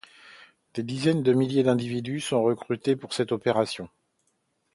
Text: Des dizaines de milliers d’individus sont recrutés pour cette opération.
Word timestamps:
Des 0.73 0.81
dizaines 0.81 1.21
de 1.21 1.31
milliers 1.31 1.61
d’individus 1.61 2.21
sont 2.21 2.41
recrutés 2.41 2.95
pour 2.95 3.13
cette 3.13 3.31
opération. 3.31 3.87